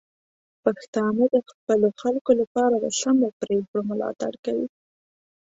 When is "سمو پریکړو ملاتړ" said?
3.01-4.33